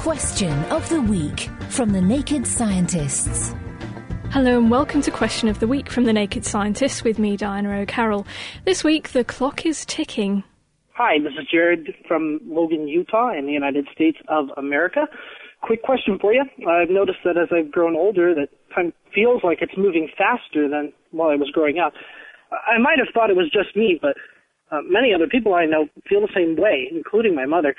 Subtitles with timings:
[0.00, 3.54] Question of the Week from the Naked Scientists.
[4.30, 7.80] Hello and welcome to Question of the Week from the Naked Scientists with me, Diana
[7.80, 8.26] O'Carroll.
[8.64, 10.42] This week, the clock is ticking.
[10.94, 15.06] Hi, this is Jared from Logan, Utah, in the United States of America.
[15.60, 16.44] Quick question for you.
[16.66, 20.94] I've noticed that as I've grown older, that time feels like it's moving faster than
[21.10, 21.92] while I was growing up.
[22.50, 24.16] I might have thought it was just me, but
[24.72, 27.76] uh, many other people I know feel the same way, including my mother.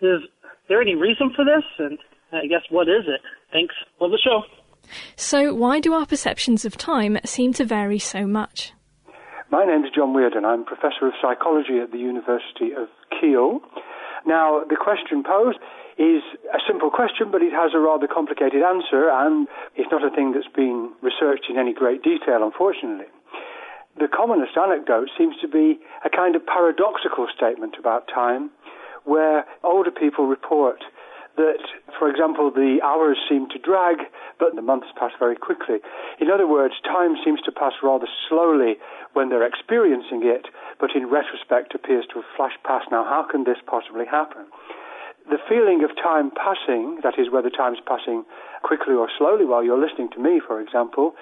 [0.00, 0.22] Is
[0.68, 1.64] there any reason for this?
[1.78, 1.98] And
[2.32, 3.20] I guess what is it?
[3.52, 3.74] Thanks.
[4.00, 4.42] Love the show.
[5.16, 8.72] So, why do our perceptions of time seem to vary so much?
[9.50, 10.44] My name is John Wearden.
[10.44, 13.60] I'm Professor of Psychology at the University of Keele.
[14.26, 15.58] Now, the question posed
[15.98, 20.14] is a simple question, but it has a rather complicated answer, and it's not a
[20.14, 23.12] thing that's been researched in any great detail, unfortunately.
[24.00, 28.50] The commonest anecdote seems to be a kind of paradoxical statement about time,
[29.04, 30.82] where older people report
[31.36, 31.64] that,
[31.98, 33.98] for example, the hours seem to drag,
[34.38, 35.78] but the months pass very quickly.
[36.20, 38.76] In other words, time seems to pass rather slowly
[39.14, 40.46] when they're experiencing it,
[40.78, 42.86] but in retrospect appears to have flashed past.
[42.90, 44.44] Now, how can this possibly happen?
[45.30, 48.24] The feeling of time passing, that is, whether time's passing
[48.62, 51.14] quickly or slowly while you're listening to me, for example,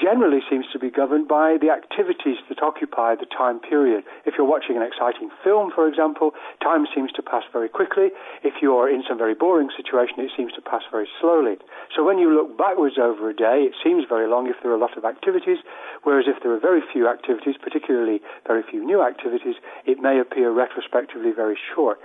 [0.00, 4.04] generally seems to be governed by the activities that occupy the time period.
[4.24, 8.08] If you're watching an exciting film, for example, time seems to pass very quickly.
[8.42, 11.56] If you're in some very boring situation, it seems to pass very slowly.
[11.94, 14.76] So when you look backwards over a day, it seems very long if there are
[14.76, 15.58] a lot of activities,
[16.04, 20.52] whereas if there are very few activities, particularly very few new activities, it may appear
[20.52, 21.98] retrospectively very short.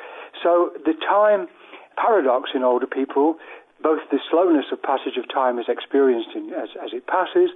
[0.43, 0.93] So the
[1.37, 1.47] time
[1.95, 3.37] paradox in older people
[3.81, 7.51] both the slowness of passage of time is experienced in, as, as it passes,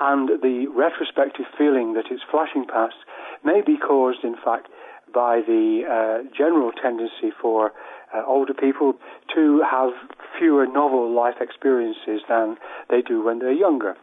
[0.00, 2.96] and the retrospective feeling that it's flashing past
[3.44, 4.68] may be caused, in fact,
[5.12, 7.72] by the uh, general tendency for
[8.14, 8.94] uh, older people
[9.34, 9.92] to have
[10.38, 12.56] fewer novel life experiences than
[12.90, 13.96] they do when they're younger.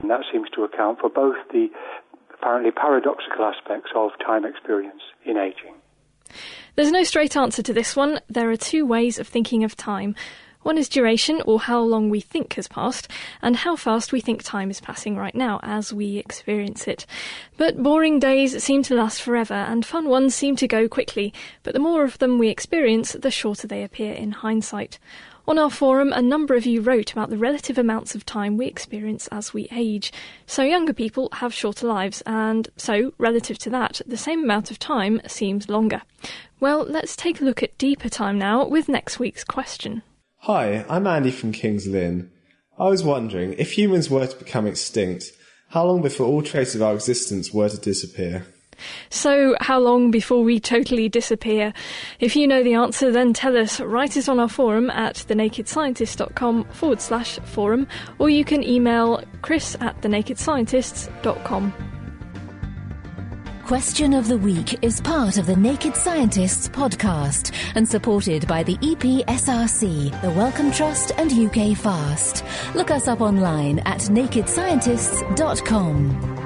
[0.00, 1.68] And that seems to account for both the
[2.34, 5.74] apparently paradoxical aspects of time experience in aging.
[6.74, 8.20] There's no straight answer to this one.
[8.28, 10.14] There are two ways of thinking of time.
[10.66, 13.08] One is duration, or how long we think has passed,
[13.40, 17.06] and how fast we think time is passing right now as we experience it.
[17.56, 21.32] But boring days seem to last forever, and fun ones seem to go quickly,
[21.62, 24.98] but the more of them we experience, the shorter they appear in hindsight.
[25.48, 28.66] On our forum, a number of you wrote about the relative amounts of time we
[28.66, 30.12] experience as we age.
[30.44, 34.80] So, younger people have shorter lives, and so, relative to that, the same amount of
[34.80, 36.02] time seems longer.
[36.58, 40.02] Well, let's take a look at deeper time now with next week's question.
[40.38, 42.28] Hi, I'm Andy from King's Lynn.
[42.76, 45.30] I was wondering, if humans were to become extinct,
[45.68, 48.46] how long before all trace of our existence were to disappear?
[49.10, 51.72] So, how long before we totally disappear?
[52.20, 53.80] If you know the answer, then tell us.
[53.80, 57.86] Write it on our forum at thenakedscientist.com forward slash forum,
[58.18, 61.96] or you can email chris at thenakedscientists.com.
[63.66, 68.76] Question of the Week is part of the Naked Scientists podcast and supported by the
[68.76, 72.74] EPSRC, the Wellcome Trust, and UKFast.
[72.76, 76.45] Look us up online at nakedscientists.com.